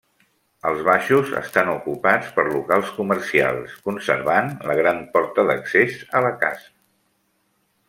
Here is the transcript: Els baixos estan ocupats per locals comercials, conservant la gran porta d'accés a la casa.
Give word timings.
Els 0.69 0.79
baixos 0.85 1.33
estan 1.41 1.69
ocupats 1.73 2.31
per 2.37 2.45
locals 2.47 2.89
comercials, 2.95 3.77
conservant 3.91 4.51
la 4.71 4.79
gran 4.81 5.05
porta 5.19 5.47
d'accés 5.51 6.01
a 6.21 6.27
la 6.29 6.33
casa. 6.45 6.69